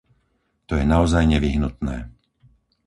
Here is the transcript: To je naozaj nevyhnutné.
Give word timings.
To 0.67 0.73
je 0.81 0.81
naozaj 0.93 1.23
nevyhnutné. 1.33 1.97